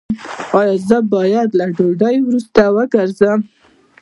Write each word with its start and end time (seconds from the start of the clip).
ایا 0.59 0.75
زه 0.87 0.97
باید 1.13 1.49
له 1.59 1.65
ډوډۍ 1.77 2.15
وروسته 2.23 2.61
وګرځم؟ 2.75 3.39